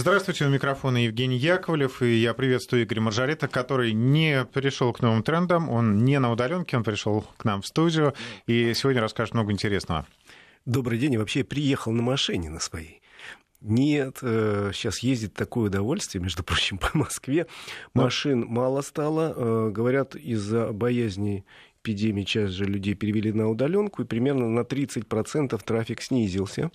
[0.00, 5.24] Здравствуйте, у микрофона Евгений Яковлев, и я приветствую Игоря Маржарета, который не перешел к новым
[5.24, 8.14] трендам, он не на удаленке, он пришел к нам в студию,
[8.46, 10.06] и сегодня расскажет много интересного.
[10.66, 13.02] Добрый день, и вообще приехал на машине на своей.
[13.60, 17.48] Нет, сейчас э, ездит такое удовольствие, между прочим, по Москве.
[17.92, 19.34] Машин мало стало.
[19.34, 21.44] Э, говорят, из-за боязни
[21.82, 26.70] эпидемии часть же людей перевели на удаленку, и примерно на 30% трафик снизился.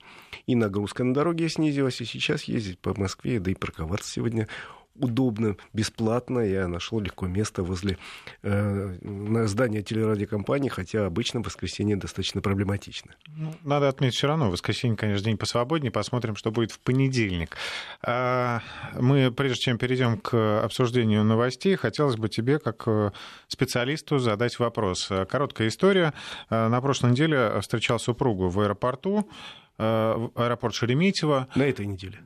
[0.48, 4.48] И нагрузка на дороге снизилась, и сейчас ездить по Москве, да и парковаться сегодня
[4.96, 6.40] удобно, бесплатно.
[6.40, 7.98] Я нашел легко место возле
[8.42, 13.16] э, здания телерадиокомпании, хотя обычно воскресенье достаточно проблематично.
[13.36, 15.92] Ну, надо отметить все равно, воскресенье, конечно, день посвободнее.
[15.92, 17.58] Посмотрим, что будет в понедельник.
[18.02, 18.62] А,
[19.00, 23.12] мы, прежде чем перейдем к обсуждению новостей, хотелось бы тебе, как э,
[23.48, 25.10] специалисту, задать вопрос.
[25.30, 26.14] Короткая история.
[26.50, 29.30] Э, на прошлой неделе встречал супругу в аэропорту,
[29.78, 31.48] э, аэропорт Шереметьево.
[31.56, 32.20] На этой неделе?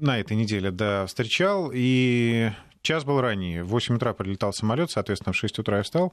[0.00, 2.50] На этой неделе, да, встречал, и
[2.82, 3.64] час был ранее.
[3.64, 6.12] В 8 утра прилетал самолет, соответственно, в 6 утра я встал.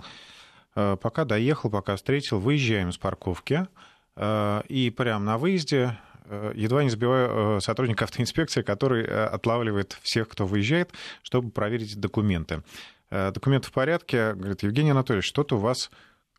[0.76, 3.68] Э, пока доехал, пока встретил, выезжаем с парковки,
[4.16, 10.46] э, и прямо на выезде э, едва не сбиваю сотрудника автоинспекции, который отлавливает всех, кто
[10.46, 10.92] выезжает,
[11.24, 12.64] чтобы проверить документы.
[13.10, 14.34] Документы в порядке.
[14.34, 15.90] Говорит, Евгений Анатольевич, что-то у вас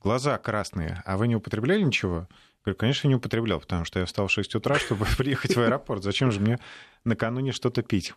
[0.02, 2.28] глаза красные, а вы не употребляли ничего?
[2.64, 6.02] Говорю, конечно, не употреблял, потому что я встал в 6 утра, чтобы приехать в аэропорт.
[6.02, 6.58] Зачем же мне
[7.04, 8.14] накануне что-то пить?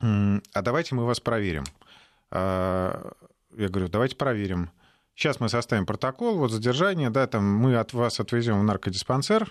[0.00, 1.64] А давайте мы вас проверим.
[2.30, 3.12] А,
[3.56, 4.70] я говорю, давайте проверим.
[5.14, 9.50] Сейчас мы составим протокол, вот задержание, да, там мы от вас отвезем в наркодиспансер,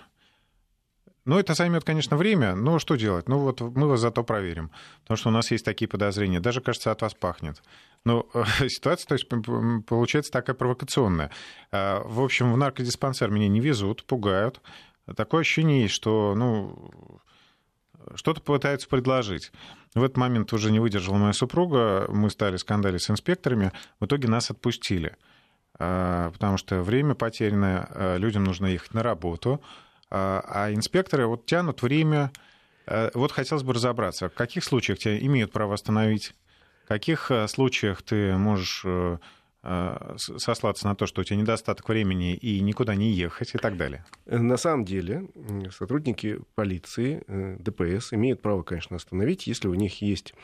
[1.26, 3.28] ну, это займет, конечно, время, но что делать?
[3.28, 6.40] Ну, вот мы вас зато проверим, потому что у нас есть такие подозрения.
[6.40, 7.62] Даже, кажется, от вас пахнет.
[8.04, 9.28] Но э, ситуация, то есть,
[9.88, 11.32] получается такая провокационная.
[11.72, 14.62] А, в общем, в наркодиспансер меня не везут, пугают.
[15.16, 17.22] Такое ощущение есть, что, ну,
[18.14, 19.52] что-то пытаются предложить.
[19.96, 24.28] В этот момент уже не выдержала моя супруга, мы стали скандалить с инспекторами, в итоге
[24.28, 25.16] нас отпустили,
[25.80, 29.62] а, потому что время потерянное, а, людям нужно ехать на работу,
[30.10, 32.32] а, а инспекторы вот тянут время.
[32.88, 36.34] Э, вот хотелось бы разобраться, в каких случаях тебя имеют право остановить,
[36.86, 39.18] в каких э, случаях ты можешь э,
[40.18, 44.06] сослаться на то, что у тебя недостаток времени и никуда не ехать и так далее?
[44.28, 45.28] На самом деле
[45.76, 47.24] сотрудники полиции,
[47.60, 50.36] ДПС имеют право, конечно, остановить, если у них есть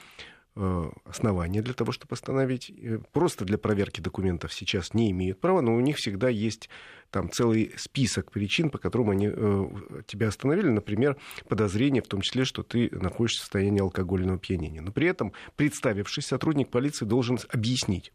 [0.55, 2.69] основания для того, чтобы остановить.
[2.69, 6.69] Э, просто для проверки документов сейчас не имеют права, но у них всегда есть
[7.09, 9.67] там целый список причин, по которым они э,
[10.07, 10.67] тебя остановили.
[10.67, 11.17] Например,
[11.47, 14.81] подозрение в том числе, что ты находишься в состоянии алкогольного опьянения.
[14.81, 18.11] Но при этом, представившись, сотрудник полиции должен объяснить,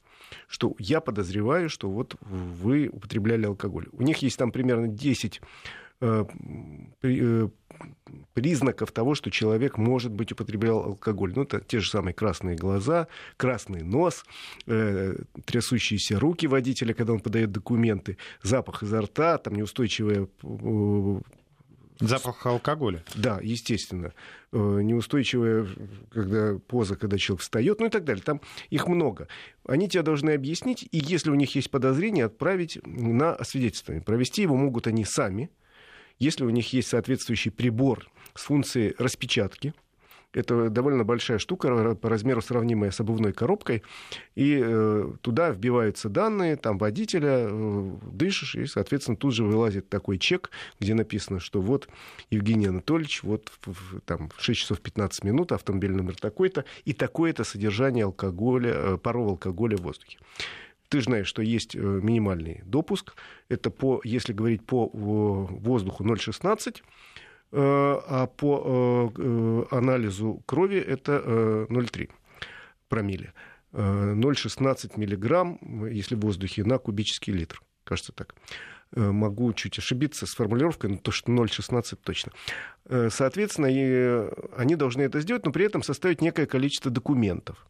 [0.47, 3.87] что я подозреваю, что вот вы употребляли алкоголь.
[3.93, 5.86] У них есть там примерно 10 Э, э,
[8.35, 11.33] признаков того, что человек, может быть, употреблял алкоголь.
[11.35, 14.25] Ну, это те же самые красные глаза, красный нос,
[14.67, 21.21] э, трясущиеся руки водителя, когда он подает документы, запах изо рта, там неустойчивая э,
[21.99, 23.03] Запах алкоголя.
[23.15, 24.13] Да, естественно.
[24.53, 25.67] Неустойчивая
[26.11, 28.23] когда, поза, когда человек встает, ну и так далее.
[28.23, 29.29] Там их много.
[29.65, 34.05] Они тебя должны объяснить, и если у них есть подозрение, отправить на освидетельствование.
[34.05, 35.51] Провести его могут они сами,
[36.19, 39.75] если у них есть соответствующий прибор с функцией распечатки,
[40.37, 43.83] это довольно большая штука, по размеру сравнимая с обувной коробкой.
[44.35, 50.19] И э, туда вбиваются данные там, водителя, э, дышишь, и, соответственно, тут же вылазит такой
[50.19, 51.89] чек, где написано, что вот
[52.29, 57.43] Евгений Анатольевич, вот в, там, в 6 часов 15 минут, автомобильный номер такой-то, и такое-то
[57.43, 60.19] содержание алкоголя, э, паров алкоголя в воздухе.
[60.89, 63.15] Ты знаешь, что есть э, минимальный допуск.
[63.49, 66.81] Это, по, если говорить по воздуху, 0,16 э,
[67.53, 72.11] а по э, анализу крови это 0,3
[72.89, 73.33] промилле.
[73.73, 77.61] 0,16 миллиграмм, если в воздухе, на кубический литр.
[77.85, 78.35] Кажется так.
[78.95, 82.33] Могу чуть ошибиться с формулировкой, но то, что 0,16 точно.
[83.11, 83.69] Соответственно,
[84.57, 87.67] они должны это сделать, но при этом составить некое количество документов.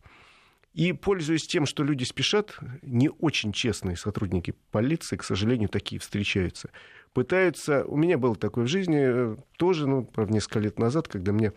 [0.77, 6.69] И, пользуясь тем, что люди спешат, не очень честные сотрудники полиции, к сожалению, такие встречаются,
[7.15, 7.87] пытаются...
[7.87, 11.47] У меня было такое в жизни э, тоже, ну, правда, несколько лет назад, когда мне
[11.47, 11.53] э,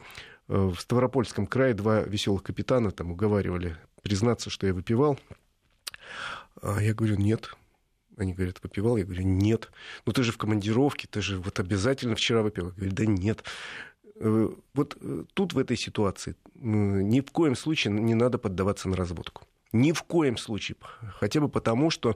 [0.47, 5.19] в Ставропольском крае два веселых капитана там уговаривали признаться, что я выпивал.
[6.61, 7.53] А я говорю, нет.
[8.15, 8.95] Они говорят, выпивал?
[8.95, 9.69] Я говорю, нет.
[10.05, 12.67] Ну ты же в командировке, ты же вот обязательно вчера выпил.
[12.67, 13.43] Я говорю, да нет.
[14.19, 18.95] Э, вот э, тут в этой ситуации ни в коем случае не надо поддаваться на
[18.95, 19.43] разводку.
[19.71, 20.77] Ни в коем случае.
[21.19, 22.15] Хотя бы потому, что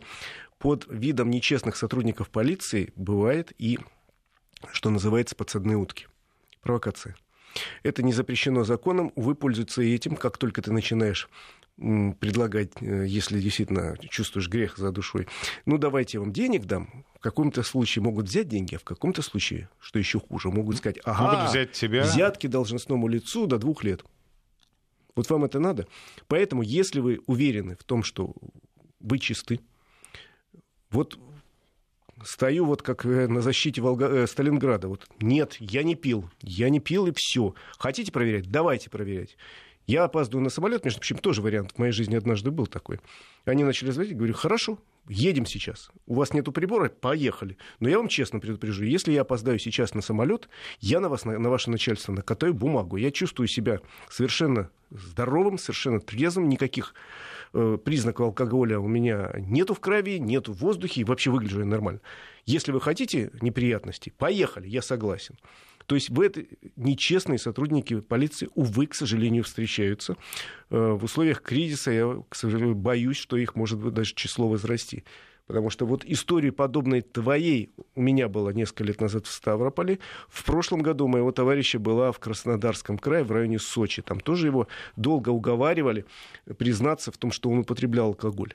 [0.57, 3.79] под видом нечестных сотрудников полиции бывает и,
[4.71, 6.07] что называется, подсадные утки.
[6.61, 7.15] Провокация.
[7.83, 9.11] Это не запрещено законом.
[9.15, 11.29] Увы, пользуются этим, как только ты начинаешь
[11.77, 15.27] предлагать, э, если действительно чувствуешь грех за душой,
[15.65, 19.21] ну давайте я вам денег дам, в каком-то случае могут взять деньги, а в каком-то
[19.21, 22.03] случае, что еще хуже, могут сказать, ага, могут взять тебя.
[22.03, 24.03] взятки должностному лицу до двух лет.
[25.15, 25.88] Вот вам это надо.
[26.27, 28.33] Поэтому, если вы уверены в том, что
[28.99, 29.59] вы чисты,
[30.89, 31.17] вот
[32.23, 34.07] стою вот как э, на защите Волга...
[34.07, 34.87] э, Сталинграда.
[34.87, 37.55] Вот, нет, я не пил, я не пил и все.
[37.77, 38.49] Хотите проверять?
[38.49, 39.37] Давайте проверять.
[39.85, 42.99] Я опаздываю на самолет, между прочим, тоже вариант в моей жизни однажды был такой.
[43.43, 44.79] Они начали звонить, говорю, хорошо,
[45.09, 45.91] едем сейчас.
[46.07, 47.57] У вас нету прибора, поехали.
[47.81, 50.47] Но я вам честно предупрежу, если я опоздаю сейчас на самолет,
[50.79, 52.95] я на вас, на, на ваше начальство накатаю бумагу.
[52.95, 56.93] Я чувствую себя совершенно здоровым, совершенно трезвым, никаких
[57.53, 62.01] признаков алкоголя у меня нету в крови, нету в воздухе, и вообще выгляжу я нормально.
[62.45, 65.38] Если вы хотите неприятностей, поехали, я согласен.
[65.85, 66.44] То есть в это
[66.75, 70.15] нечестные сотрудники полиции, увы, к сожалению, встречаются.
[70.69, 75.03] Э, в условиях кризиса я, к сожалению, боюсь, что их может быть даже число возрасти.
[75.45, 80.00] Потому что вот история подобной твоей у меня была несколько лет назад в Ставрополе.
[80.30, 84.01] В прошлом году моего товарища была в Краснодарском крае, в районе Сочи.
[84.01, 86.06] Там тоже его долго уговаривали
[86.57, 88.54] признаться в том, что он употреблял алкоголь.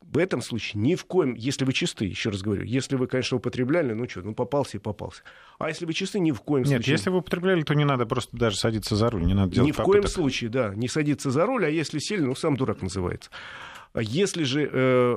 [0.00, 3.38] В этом случае ни в коем, если вы чисты, еще раз говорю, если вы, конечно,
[3.38, 5.22] употребляли, ну что, ну попался и попался.
[5.58, 6.92] А если вы чисты, ни в коем Нет, случае...
[6.92, 9.66] Нет, если вы употребляли, то не надо просто даже садиться за руль, не надо делать
[9.66, 10.02] Ни в попыток.
[10.02, 13.28] коем случае, да, не садиться за руль, а если сильно, ну сам дурак называется.
[13.94, 15.16] А если же э,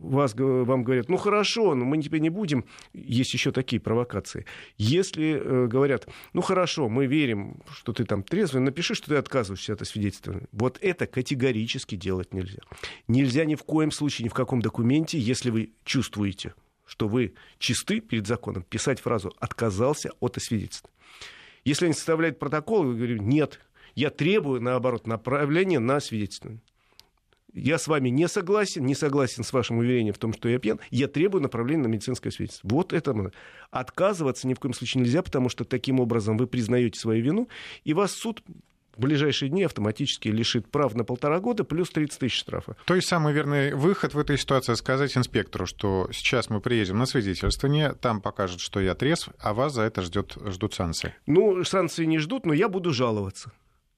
[0.00, 4.44] вас, вам говорят, ну хорошо, но мы теперь не будем, есть еще такие провокации.
[4.76, 9.72] Если э, говорят, ну хорошо, мы верим, что ты там трезвый, напиши, что ты отказываешься
[9.72, 10.46] от освидетельствования.
[10.52, 12.60] Вот это категорически делать нельзя.
[13.08, 16.52] Нельзя ни в коем случае, ни в каком документе, если вы чувствуете,
[16.84, 20.90] что вы чисты перед законом, писать фразу «отказался от освидетельства».
[21.64, 23.60] Если они составляют протокол, я говорю, нет,
[23.94, 26.60] я требую, наоборот, направления на освидетельствование
[27.54, 30.80] я с вами не согласен, не согласен с вашим уверением в том, что я пьян,
[30.90, 32.68] я требую направления на медицинское свидетельство.
[32.68, 33.32] Вот это
[33.70, 37.48] отказываться ни в коем случае нельзя, потому что таким образом вы признаете свою вину,
[37.84, 38.42] и вас суд
[38.96, 42.76] в ближайшие дни автоматически лишит прав на полтора года плюс 30 тысяч штрафа.
[42.84, 47.06] То есть самый верный выход в этой ситуации сказать инспектору, что сейчас мы приедем на
[47.06, 51.14] свидетельствование, там покажут, что я трезв, а вас за это ждет, ждут санкции.
[51.26, 53.52] Ну, санкции не ждут, но я буду жаловаться.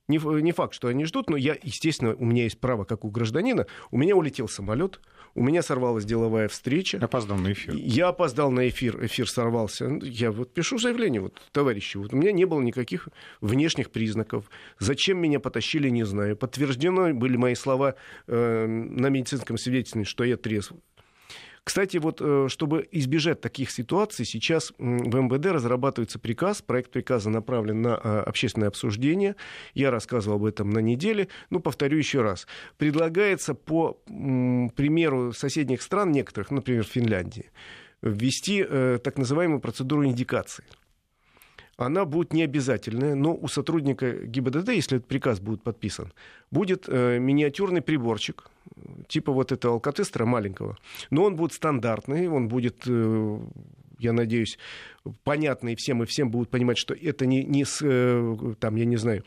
[0.09, 3.11] Не, не факт, что они ждут, но я, естественно, у меня есть право, как у
[3.11, 3.67] гражданина.
[3.91, 5.01] У меня улетел самолет,
[5.35, 6.99] у меня сорвалась деловая встреча.
[7.01, 7.75] Опоздал на эфир.
[7.75, 9.99] Я опоздал на эфир, эфир сорвался.
[10.03, 13.09] Я вот пишу заявление, вот, товарищи, вот у меня не было никаких
[13.41, 14.51] внешних признаков.
[14.79, 16.37] Зачем меня потащили, не знаю.
[16.37, 17.95] Подтверждены были мои слова
[18.27, 20.73] э, на медицинском свидетельстве, что я трезв.
[21.65, 27.83] Кстати, вот э, чтобы избежать таких ситуаций, сейчас в МВД разрабатывается приказ, проект приказа направлен
[27.83, 29.37] на э, общественное обсуждение.
[29.75, 31.29] Я рассказывал об этом на неделе.
[31.51, 32.49] Ну, повторю еще раз.
[32.79, 37.51] Предлагается по примеру соседних стран, некоторых, например, Финляндии,
[38.03, 40.65] ввести э, так называемую процедуру индикации
[41.77, 46.13] она будет не обязательная, но у сотрудника ГИБДД, если этот приказ будет подписан,
[46.51, 48.51] будет э, миниатюрный приборчик,
[49.09, 50.77] типа вот этого алкотестера маленького.
[51.11, 53.39] Но он будет стандартный, он будет, э,
[53.99, 54.59] я надеюсь,
[55.25, 58.97] понятный всем, и всем будут понимать, что это не, не с, э, там, я не
[58.97, 59.25] знаю,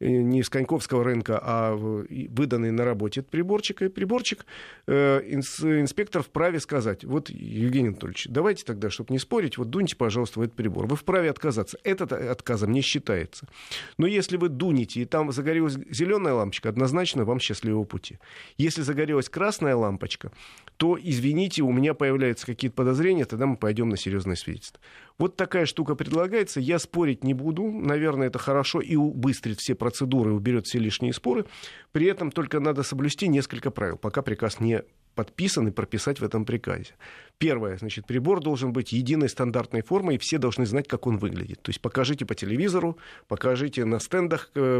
[0.00, 3.82] не с Коньковского рынка, а выданный на работе этот приборчик.
[3.82, 4.46] И приборчик
[4.86, 10.40] э, инспектор вправе сказать, вот, Евгений Анатольевич, давайте тогда, чтобы не спорить, вот дуньте, пожалуйста,
[10.40, 10.86] в этот прибор.
[10.86, 11.78] Вы вправе отказаться.
[11.82, 13.48] Этот отказом не считается.
[13.96, 18.18] Но если вы дунете, и там загорелась зеленая лампочка, однозначно вам счастливого пути.
[18.56, 20.30] Если загорелась красная лампочка,
[20.76, 24.80] то, извините, у меня появляются какие-то подозрения, тогда мы пойдем на серьезное свидетельство.
[25.18, 26.60] Вот такая штука предлагается.
[26.60, 27.64] Я спорить не буду.
[27.70, 31.44] Наверное, это хорошо и убыстрит все процедуры, уберет все лишние споры.
[31.90, 34.84] При этом только надо соблюсти несколько правил, пока приказ не
[35.16, 36.94] подписан и прописать в этом приказе.
[37.38, 41.60] Первое, значит, прибор должен быть единой стандартной формы, и все должны знать, как он выглядит.
[41.62, 44.78] То есть покажите по телевизору, покажите на стендах, э,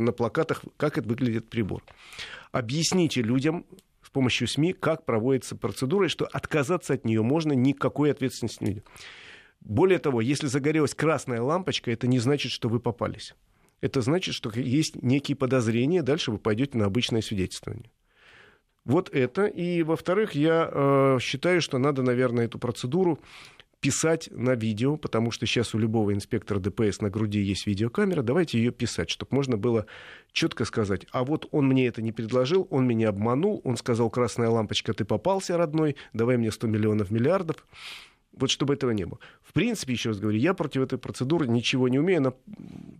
[0.00, 1.82] на плакатах, как это выглядит прибор.
[2.52, 3.66] Объясните людям,
[4.04, 8.82] с помощью СМИ, как проводится процедура, и что отказаться от нее можно, никакой ответственности не
[9.60, 13.34] более того, если загорелась красная лампочка, это не значит, что вы попались.
[13.80, 17.90] Это значит, что есть некие подозрения, дальше вы пойдете на обычное свидетельствование.
[18.84, 19.46] Вот это.
[19.46, 23.20] И, во-вторых, я э, считаю, что надо, наверное, эту процедуру
[23.80, 28.58] писать на видео, потому что сейчас у любого инспектора ДПС на груди есть видеокамера, давайте
[28.58, 29.86] ее писать, чтобы можно было
[30.32, 34.50] четко сказать, а вот он мне это не предложил, он меня обманул, он сказал, красная
[34.50, 37.64] лампочка, ты попался, родной, давай мне 100 миллионов миллиардов,
[38.32, 39.18] Вот чтобы этого не было.
[39.42, 42.18] В принципе, еще раз говорю, я против этой процедуры ничего не умею.
[42.18, 42.32] Она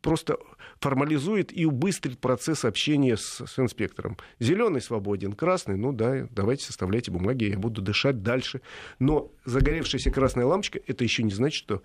[0.03, 0.39] просто
[0.81, 4.17] формализует и убыстрит процесс общения с, с инспектором.
[4.41, 8.61] Зеленый свободен, красный, ну да, давайте составляйте бумаги, я буду дышать дальше.
[8.99, 11.83] Но загоревшаяся красная лампочка, это еще не значит, что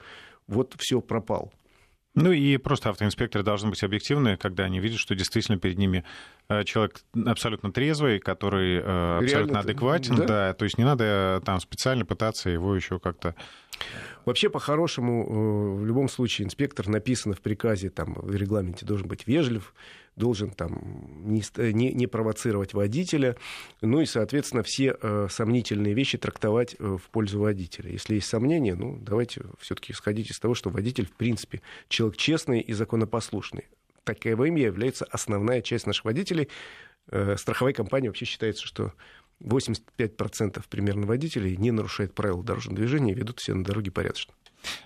[0.48, 1.52] вот все пропало.
[2.16, 6.06] Ну и просто автоинспекторы должны быть объективны, когда они видят, что действительно перед ними
[6.48, 10.26] э, человек абсолютно трезвый, который э, абсолютно адекватен, да?
[10.26, 13.36] да, то есть не надо э, там специально пытаться его еще как-то
[14.24, 19.74] Вообще, по-хорошему, в любом случае, инспектор написано в приказе, там, в регламенте должен быть вежлив,
[20.16, 20.82] должен там,
[21.26, 21.44] не,
[21.74, 23.36] не, не провоцировать водителя,
[23.82, 27.92] ну и, соответственно, все э, сомнительные вещи трактовать э, в пользу водителя.
[27.92, 32.62] Если есть сомнения, ну, давайте все-таки исходить из того, что водитель, в принципе, человек честный
[32.62, 33.66] и законопослушный.
[34.04, 36.48] Таковым является основная часть наших водителей.
[37.10, 38.94] Э, страховая компания вообще считается, что
[39.42, 44.34] 85% примерно водителей не нарушают правила дорожного движения и ведут все на дороге порядочно.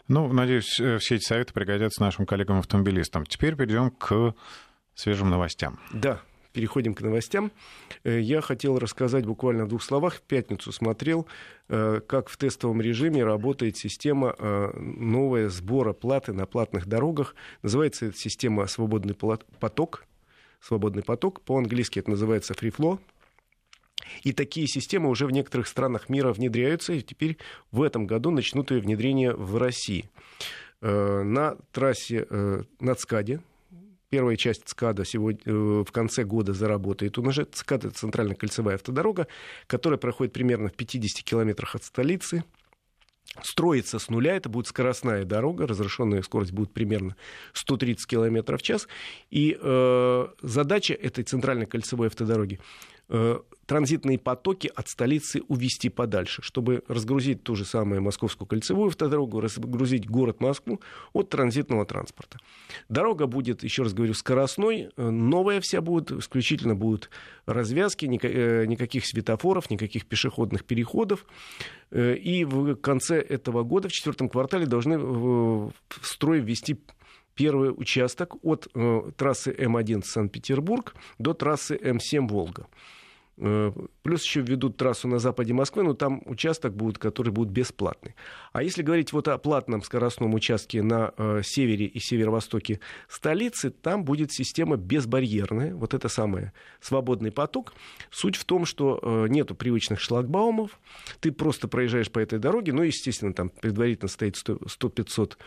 [0.08, 3.26] Ну, надеюсь, э, все эти советы пригодятся нашим коллегам-автомобилистам.
[3.26, 4.34] Теперь перейдем к
[5.00, 5.80] свежим новостям.
[5.94, 7.52] Да, переходим к новостям.
[8.04, 10.16] Э, я хотел рассказать буквально в двух словах.
[10.16, 11.26] В пятницу смотрел,
[11.70, 17.34] э, как в тестовом режиме работает система э, новая сбора платы на платных дорогах.
[17.64, 20.06] Называется эта система «Свободный поток».
[20.60, 21.42] «Свободный поток».
[21.42, 23.00] По-английски это называется «Free Flow».
[24.24, 27.38] И такие системы уже в некоторых странах мира внедряются, и теперь
[27.72, 30.10] в этом году начнут ее внедрение в России.
[30.82, 32.26] На трассе
[32.80, 33.42] на ЦКАДе,
[34.10, 37.20] Первая часть ЦКАДа сегодня, э, в конце года заработает.
[37.20, 39.28] У нас же ЦКАД— это центральная кольцевая автодорога,
[39.68, 42.44] которая проходит примерно в 50 километрах от столицы.
[43.44, 47.16] Строится с нуля, это будет скоростная дорога, разрешенная скорость будет примерно
[47.54, 48.88] 130 км в час.
[49.30, 52.60] И э, задача этой центральной кольцевой автодороги
[53.70, 60.10] транзитные потоки от столицы увести подальше, чтобы разгрузить ту же самую Московскую кольцевую автодорогу, разгрузить
[60.10, 60.82] город Москву
[61.14, 62.40] от транзитного транспорта.
[62.90, 67.12] Дорога будет, еще раз говорю, скоростной, э, новая вся будет, исключительно будут
[67.46, 71.26] развязки, э, никаких светофоров, никаких пешеходных переходов.
[71.92, 76.80] И в конце этого года, в четвертом квартале, должны в строй ввести
[77.36, 78.68] первый участок от
[79.16, 82.68] трассы М1 Санкт-Петербург до трассы М7 Волга.
[83.42, 83.72] Э,
[84.04, 88.16] плюс еще введут трассу на западе Москвы, но там участок будет, который будет бесплатный.
[88.52, 94.04] А если говорить вот о платном скоростном участке на э, севере и северо-востоке столицы, там
[94.04, 97.74] будет система безбарьерная, вот это самое, свободный поток.
[98.12, 100.78] Суть в том, что э, нету привычных шлагбаумов,
[101.22, 105.38] ты просто проезжаешь по этой дороге, ну, естественно, там предварительно стоит 100-500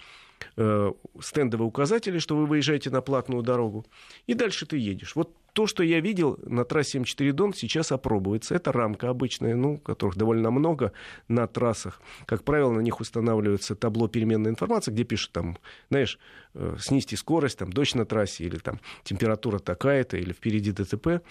[0.57, 3.85] э, стендовые указатели, что вы выезжаете на платную дорогу,
[4.27, 5.15] и дальше ты едешь.
[5.15, 8.55] Вот то, что я видел на трассе М4 Дон, сейчас опробуется.
[8.55, 10.93] Это рамка обычная, ну, которых довольно много
[11.29, 12.01] на трассах.
[12.27, 15.59] Как правило, на них устанавливается табло переменной информации, где пишут там,
[15.91, 16.19] знаешь,
[16.55, 21.23] э, снизьте скорость, там, дождь на трассе, или там температура такая-то, или впереди ДТП.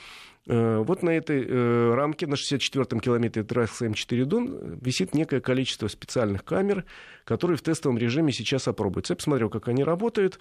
[0.48, 5.88] Э, вот на этой э, рамке, на 64-м километре трассы М4 Дон, висит некое количество
[5.88, 6.86] специальных камер,
[7.26, 9.14] которые в тестовом режиме сейчас опробуются.
[9.14, 10.40] Я посмотрел, как они работают.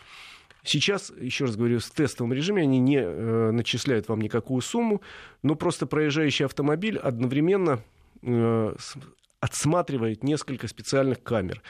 [0.63, 5.01] Сейчас, еще раз говорю, в тестовом режиме они не э, начисляют вам никакую сумму,
[5.43, 7.81] но просто проезжающий автомобиль одновременно
[8.23, 8.75] э,
[9.41, 11.63] отсматривает несколько специальных камер.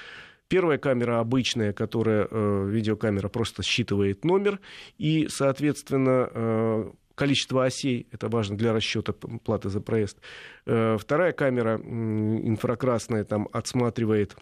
[0.48, 4.58] Первая камера обычная, которая, э, видеокамера, просто считывает номер,
[4.98, 10.18] и, соответственно, э, количество осей, это важно для расчета платы за проезд.
[10.66, 14.36] Э, вторая камера инфракрасная там отсматривает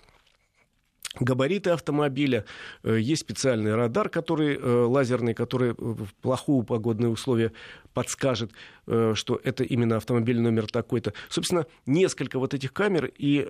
[1.20, 2.44] габариты автомобиля,
[2.82, 7.52] э, есть специальный радар, который э, лазерный, который в плохую погодные условия
[7.94, 8.52] подскажет,
[8.86, 11.12] э, что это именно автомобиль номер такой-то.
[11.28, 13.46] Собственно, несколько вот этих камер и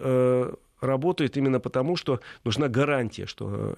[0.80, 3.74] работает именно потому, что нужна гарантия, что,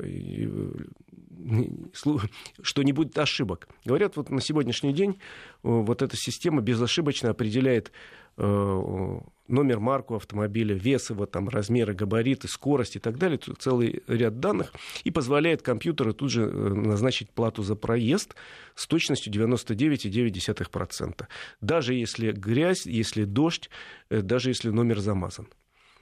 [2.61, 3.69] что не будет ошибок.
[3.87, 5.19] Говорят, вот на сегодняшний день
[5.63, 7.91] вот эта система безошибочно определяет
[8.41, 14.41] номер, марку автомобиля, вес его, там, размеры, габариты, скорость и так далее, тут целый ряд
[14.41, 14.73] данных,
[15.05, 18.35] и позволяет компьютеру тут же э, назначить плату за проезд
[18.75, 21.27] с точностью 99,9%.
[21.61, 23.69] Даже если грязь, если дождь,
[24.09, 25.49] э, даже если номер замазан.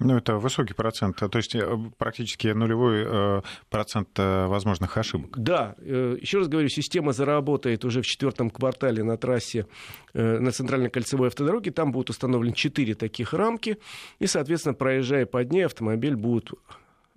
[0.00, 5.37] Ну, это высокий процент, то есть э, практически нулевой э, процент э, возможных ошибок.
[5.37, 9.67] Да, еще раз говорю, система заработает уже в четвертом квартале на трассе
[10.14, 11.71] на центральной кольцевой автодороге.
[11.71, 13.78] Там будут установлены четыре таких рамки,
[14.21, 16.52] и, соответственно, проезжая под ней, автомобиль будет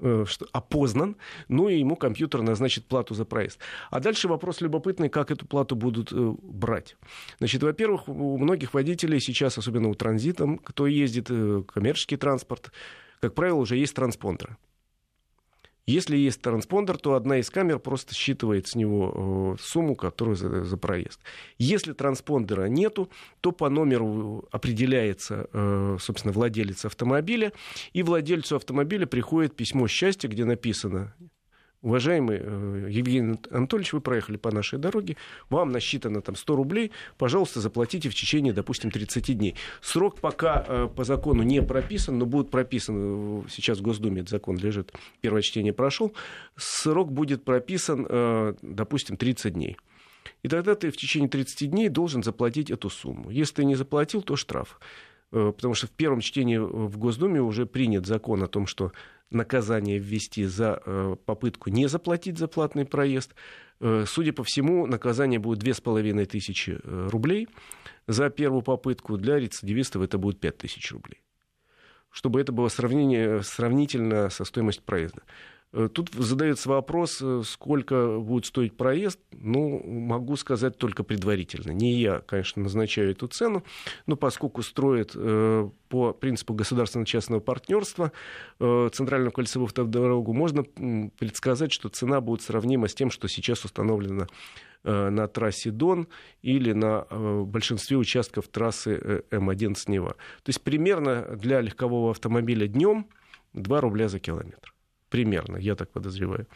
[0.03, 1.15] Э, опознан,
[1.47, 3.59] ну и ему компьютер назначит плату за проезд.
[3.91, 6.95] А дальше вопрос любопытный, как эту плату будут э, брать.
[7.37, 12.71] Значит, во-первых, у многих водителей сейчас, особенно у транзита, кто ездит, э, коммерческий транспорт,
[13.19, 14.57] как правило, уже есть транспондеры.
[15.87, 20.63] Если есть транспондер, то одна из камер просто считывает с него э, сумму, которую за,
[20.63, 21.19] за проезд.
[21.57, 23.09] Если транспондера нету,
[23.41, 27.51] то по номеру определяется, э, собственно, владелец автомобиля,
[27.93, 31.15] и владельцу автомобиля приходит письмо счастья, где написано
[31.81, 35.17] Уважаемый э, Евгений Анатольевич, вы проехали по нашей дороге,
[35.49, 39.55] вам насчитано там 100 рублей, пожалуйста, заплатите в течение, допустим, 30 дней.
[39.81, 44.29] Срок пока э, по закону не прописан, но будет прописан, э, сейчас в Госдуме этот
[44.29, 46.13] закон лежит, первое чтение прошел,
[46.55, 48.07] срок будет прописан,
[48.61, 49.77] допустим, 30 дней.
[50.43, 53.31] И тогда ты в течение 30 дней должен заплатить эту сумму.
[53.31, 54.79] Если ты не заплатил, то штраф.
[55.31, 58.91] Потому что в первом чтении в Госдуме уже принят закон о том, что
[59.31, 63.33] наказание ввести за э, попытку не заплатить за платный проезд.
[63.79, 67.47] Э, судя по всему, наказание будет 2500 э, рублей
[68.07, 69.17] за первую попытку.
[69.17, 71.21] Для рецидивистов это будет 5000 рублей.
[72.09, 75.23] Чтобы это было сравнение, сравнительно со стоимостью проезда.
[75.73, 79.19] Э, тут задается вопрос, э, сколько будет стоить проезд.
[79.31, 81.71] Ну, могу сказать только предварительно.
[81.71, 83.63] Не я, конечно, назначаю эту цену,
[84.05, 88.11] но поскольку строят э, по принципу государственно-частного партнерства
[88.59, 94.27] центральную кольцевую автодорогу, можно предсказать, что цена будет сравнима с тем, что сейчас установлено
[94.83, 96.07] на трассе Дон
[96.41, 97.05] или на
[97.45, 100.11] большинстве участков трассы М11 Нева.
[100.43, 103.07] То есть примерно для легкового автомобиля днем
[103.53, 104.73] 2 рубля за километр.
[105.11, 106.47] Примерно, я так подозреваю.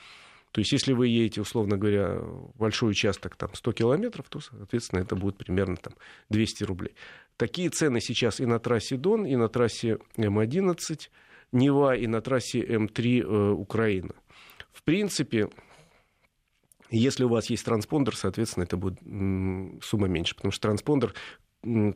[0.51, 2.21] То есть, если вы едете, условно говоря,
[2.57, 5.93] большой участок, там, 100 километров, то, соответственно, это будет примерно там,
[6.29, 6.95] 200 рублей.
[7.35, 11.09] Такие цены сейчас и на трассе Дон, и на трассе М11
[11.51, 14.15] Нева, и на трассе М3 э, Украина.
[14.71, 15.49] В принципе,
[16.89, 18.99] если у вас есть транспондер, соответственно, это будет
[19.83, 21.13] сумма меньше, потому что транспондер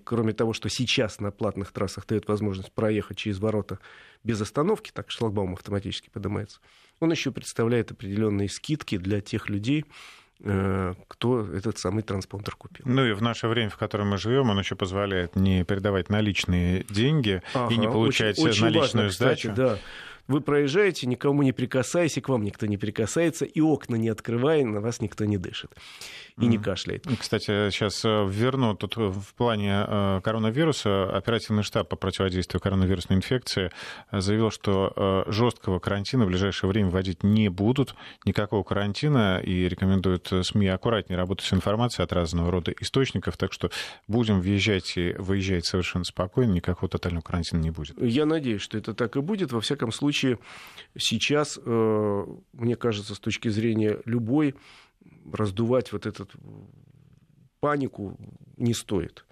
[0.03, 3.79] кроме того, что сейчас на платных трассах дает возможность проехать через ворота
[4.23, 6.59] без остановки, так шлагбаум автоматически поднимается,
[6.99, 9.85] он еще представляет определенные скидки для тех людей,
[10.41, 12.85] э, кто этот самый транспондер купил.
[12.88, 16.83] Ну и в наше время, в котором мы живем, он еще позволяет не передавать наличные
[16.89, 19.50] деньги ага, и не получать очень, очень наличную важно, сдачу.
[19.50, 19.79] Кстати, да.
[20.27, 24.63] Вы проезжаете, никому не прикасаясь, и к вам никто не прикасается, и окна не открывая,
[24.63, 25.72] на вас никто не дышит
[26.39, 27.05] и не кашляет.
[27.19, 31.15] Кстати, сейчас э, верну тут в плане э, коронавируса.
[31.15, 33.71] Оперативный штаб по противодействию коронавирусной инфекции
[34.11, 34.93] заявил, что
[35.27, 37.95] э, жесткого карантина в ближайшее время вводить не будут.
[38.25, 43.37] Никакого карантина и рекомендуют СМИ аккуратнее работать с информацией от разного рода источников.
[43.37, 43.69] Так что
[44.07, 46.53] будем въезжать и выезжать совершенно спокойно.
[46.53, 48.01] Никакого тотального карантина не будет.
[48.01, 49.51] Я надеюсь, что это так и будет.
[49.51, 50.39] Во всяком случае,
[50.97, 54.55] сейчас, мне кажется, с точки зрения любой
[55.31, 56.27] раздувать вот эту
[57.59, 58.18] панику
[58.57, 59.25] не стоит.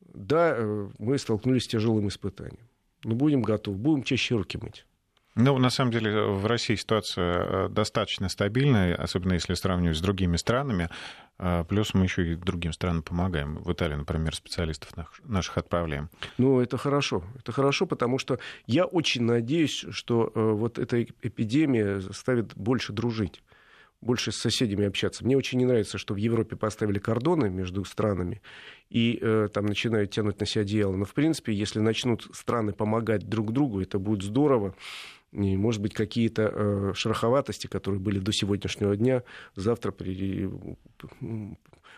[0.00, 2.68] Да, э, мы столкнулись с тяжелым испытанием.
[3.04, 4.86] Но будем готовы, будем чаще руки мыть.
[5.36, 10.36] Ну, на самом деле, в России ситуация э, достаточно стабильная, особенно если сравнивать с другими
[10.36, 10.88] странами.
[11.38, 13.56] Э, плюс мы еще и другим странам помогаем.
[13.56, 14.90] В Италии, например, специалистов
[15.24, 16.08] наших отправляем.
[16.38, 17.24] Ну, это хорошо.
[17.36, 23.42] Это хорошо, потому что я очень надеюсь, что вот эта эпидемия заставит больше дружить
[24.04, 25.24] больше с соседями общаться.
[25.24, 28.42] Мне очень не нравится, что в Европе поставили кордоны между странами
[28.90, 30.96] и э, там начинают тянуть на себя одеяло.
[30.96, 34.74] Но, в принципе, если начнут страны помогать друг другу, это будет здорово.
[35.32, 39.24] И, может быть, какие-то э, шероховатости, которые были до сегодняшнего дня,
[39.56, 40.48] завтра при,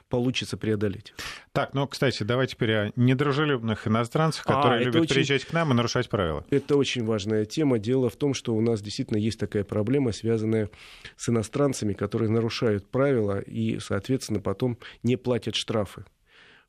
[0.09, 1.15] получится преодолеть.
[1.53, 5.15] Так, ну, кстати, давай теперь о недружелюбных иностранцах, а, которые а, любят очень...
[5.15, 6.45] приезжать к нам и нарушать правила.
[6.51, 7.79] Это очень важная тема.
[7.79, 10.71] Дело в том, что у нас действительно есть такая проблема, связанная
[11.17, 16.05] с иностранцами, которые нарушают правила и, соответственно, потом не платят штрафы.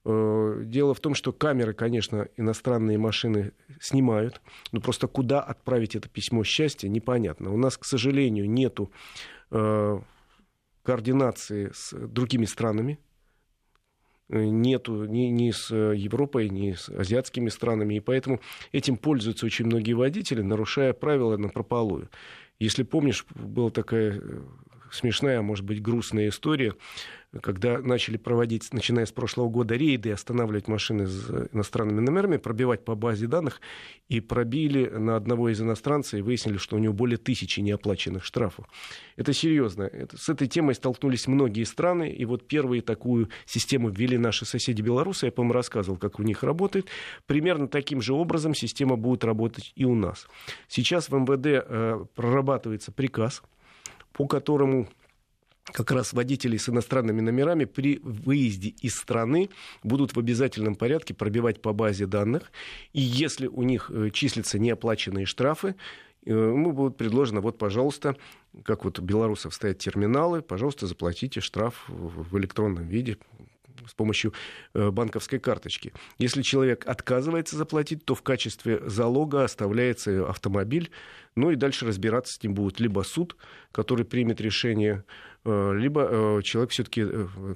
[0.09, 6.07] Э, дело в том, что камеры, конечно, иностранные машины снимают, но просто куда отправить это
[6.07, 7.53] письмо счастья, непонятно.
[7.53, 8.91] У нас, к сожалению, нету
[9.51, 9.99] э,
[10.83, 12.99] координации с другими странами,
[14.29, 17.95] нету ни, ни с Европой, ни с азиатскими странами.
[17.95, 18.39] И поэтому
[18.71, 22.09] этим пользуются очень многие водители, нарушая правила на прополую.
[22.59, 24.41] Если помнишь, была такая э,
[24.91, 26.73] смешная, может быть, грустная история
[27.41, 32.95] когда начали проводить, начиная с прошлого года, рейды, останавливать машины с иностранными номерами, пробивать по
[32.95, 33.61] базе данных,
[34.07, 38.65] и пробили на одного из иностранцев и выяснили, что у него более тысячи неоплаченных штрафов.
[39.17, 39.91] Это серьезно.
[40.15, 45.25] С этой темой столкнулись многие страны, и вот первые такую систему ввели наши соседи белорусы,
[45.25, 46.87] я, по-моему, рассказывал, как у них работает.
[47.25, 50.27] Примерно таким же образом система будет работать и у нас.
[50.67, 53.43] Сейчас в МВД э, прорабатывается приказ,
[54.17, 54.89] по которому
[55.63, 59.49] как раз водители с иностранными номерами при выезде из страны
[59.83, 62.51] будут в обязательном порядке пробивать по базе данных.
[62.93, 65.75] И если у них э, числятся неоплаченные штрафы,
[66.25, 68.17] ему будет предложено, вот, пожалуйста,
[68.63, 73.17] как вот у белорусов стоят терминалы, пожалуйста, заплатите штраф в электронном виде,
[73.87, 74.33] с помощью
[74.73, 75.93] э, банковской карточки.
[76.17, 80.91] Если человек отказывается заплатить, то в качестве залога оставляется автомобиль,
[81.35, 83.35] ну и дальше разбираться с ним будет либо суд,
[83.71, 85.03] который примет решение,
[85.45, 87.05] э, либо э, человек все-таки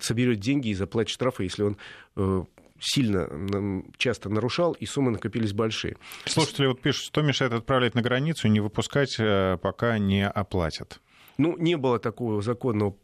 [0.01, 2.47] соберет деньги и заплатит штрафы, если он
[2.83, 5.97] сильно часто нарушал, и суммы накопились большие.
[6.25, 9.17] Слушатели вот пишут, что мешает отправлять на границу и не выпускать,
[9.61, 10.99] пока не оплатят.
[11.37, 12.95] Ну, не было такого законного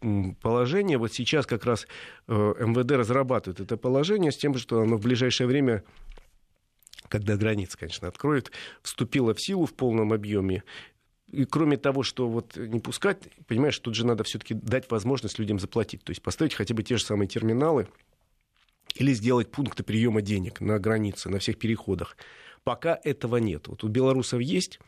[0.41, 0.97] положения.
[0.97, 1.87] Вот сейчас как раз
[2.27, 5.83] э, МВД разрабатывает это положение с тем, что оно в ближайшее время
[7.09, 10.63] когда границы, конечно, откроют, вступило в силу в полном объеме.
[11.27, 15.59] И кроме того, что вот не пускать, понимаешь, тут же надо все-таки дать возможность людям
[15.59, 16.03] заплатить.
[16.03, 17.87] То есть поставить хотя бы те же самые терминалы
[18.95, 22.17] или сделать пункты приема денег на границе, на всех переходах.
[22.63, 23.67] Пока этого нет.
[23.67, 24.79] Вот у белорусов есть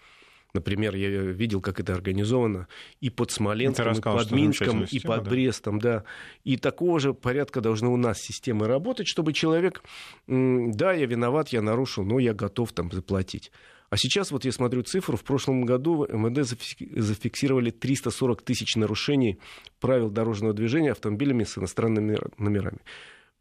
[0.54, 2.68] Например, я видел, как это организовано
[3.02, 5.30] и под Смоленском, и под Минском, и под да?
[5.30, 6.04] Брестом, да.
[6.44, 9.84] И такого же порядка должны у нас системы работать, чтобы человек,
[10.28, 13.52] да, я виноват, я нарушил, но я готов там заплатить.
[13.92, 16.48] А сейчас вот я смотрю цифру, в прошлом году МВД
[16.96, 19.40] зафиксировали 340 тысяч нарушений
[19.80, 22.80] правил дорожного движения автомобилями с иностранными номерами.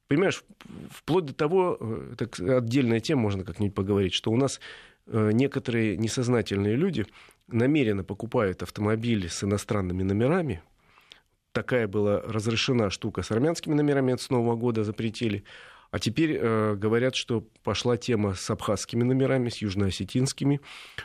[0.09, 0.43] Понимаешь,
[0.91, 4.59] вплоть до того, э, это отдельная тема, можно как-нибудь поговорить, что у нас
[5.11, 7.07] некоторые несознательные люди
[7.49, 10.63] намеренно покупают автомобили с иностранными номерами.
[11.53, 15.45] Такая была разрешена штука с армянскими номерами, от с Нового года запретили.
[15.91, 20.61] А теперь э, говорят, что пошла тема с абхазскими номерами, с южноосетинскими,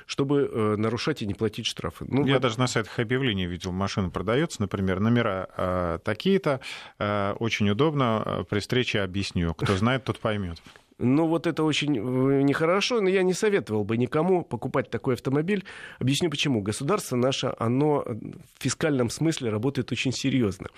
[0.06, 2.06] чтобы э, нарушать и не платить штрафы.
[2.10, 2.42] Ну, Я вот...
[2.42, 6.60] даже на сайтах объявлений видел, машина продается, например, номера э, такие-то,
[7.00, 9.54] э, очень удобно, э, при встрече объясню.
[9.54, 10.62] Кто знает, тот поймет.
[11.04, 15.66] Ну, вот это очень э, нехорошо, но я не советовал бы никому покупать такой автомобиль.
[16.00, 16.62] Объясню почему.
[16.62, 20.70] Государство наше, оно в фискальном смысле работает очень серьезно.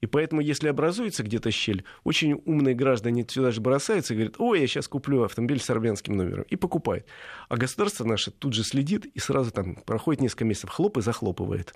[0.00, 4.60] И поэтому, если образуется где-то щель, очень умные граждане сюда же бросаются и говорят, ой,
[4.60, 7.06] я сейчас куплю автомобиль с армянским номером, и покупает.
[7.48, 11.72] А государство наше тут же следит и сразу там проходит несколько месяцев, хлоп и захлопывает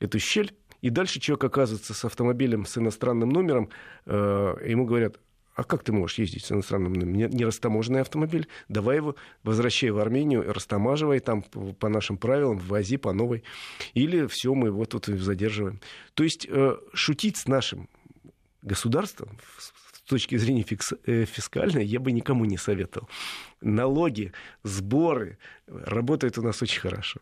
[0.00, 0.52] эту щель.
[0.82, 3.70] И дальше человек оказывается с автомобилем с иностранным номером,
[4.06, 5.18] э, ему говорят,
[5.54, 6.92] а как ты можешь ездить с иностранным?
[6.92, 8.48] Не растаможенный автомобиль.
[8.68, 13.44] Давай его возвращай в Армению, растамаживай там по нашим правилам, ввози по новой.
[13.94, 15.80] Или все, мы его тут задерживаем.
[16.14, 17.88] То есть э, шутить с нашим
[18.62, 20.66] государством с точки зрения
[21.06, 23.08] э, фискальной я бы никому не советовал.
[23.60, 27.20] Налоги, сборы работают у нас очень хорошо.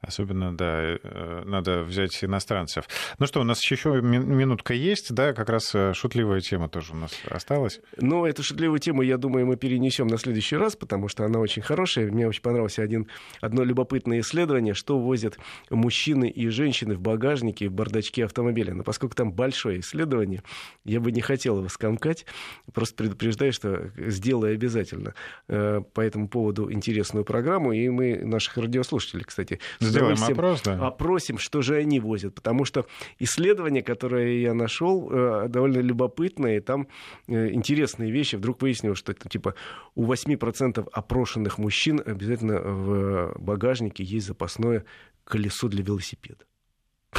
[0.00, 2.88] Особенно, да, э, надо взять иностранцев.
[3.18, 6.96] Ну что, у нас еще минутка есть, да, как раз э, шутливая тема тоже у
[6.96, 7.80] нас осталась.
[7.96, 11.62] Ну, эту шутливую тему, я думаю, мы перенесем на следующий раз, потому что она очень
[11.62, 12.10] хорошая.
[12.10, 13.06] Мне очень понравилось один,
[13.40, 15.38] одно любопытное исследование, что возят
[15.70, 18.74] мужчины и женщины в багажнике, в бардачке автомобиля.
[18.74, 20.42] Но поскольку там большое исследование,
[20.84, 22.26] я бы не хотел его скомкать,
[22.72, 25.14] просто предупреждаю, что сделаю обязательно
[25.48, 30.86] э, по этому поводу интересную программу, и мы наших радиослушателей, кстати, Сделаем опрос, да.
[30.86, 32.34] опросим, что же они возят.
[32.34, 32.86] Потому что
[33.18, 36.88] исследование, которое я нашел, э, довольно любопытное, и там
[37.28, 38.36] э, интересные вещи.
[38.36, 39.54] Вдруг выяснилось, что это типа
[39.94, 44.84] у 8% опрошенных мужчин обязательно в багажнике есть запасное
[45.24, 46.44] колесо для велосипеда.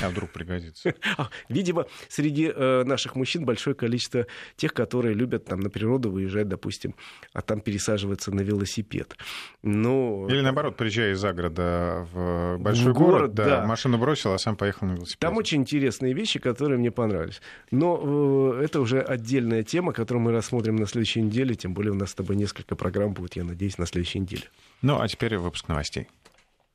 [0.02, 0.94] А вдруг пригодится?
[1.18, 4.26] А, видимо, среди э, наших мужчин большое количество
[4.56, 6.96] тех, которые любят там на природу выезжать, допустим,
[7.34, 9.16] а там пересаживаться на велосипед.
[9.62, 10.28] Но...
[10.30, 13.66] Или наоборот, приезжая из загорода в большой в город, город да, да.
[13.66, 15.20] машину бросил, а сам поехал на велосипеде.
[15.20, 17.42] Там очень интересные вещи, которые мне понравились.
[17.70, 21.96] Но э, это уже отдельная тема, которую мы рассмотрим на следующей неделе, тем более у
[21.96, 24.44] нас с тобой несколько программ будет, я надеюсь, на следующей неделе.
[24.82, 26.08] Ну, а теперь выпуск новостей.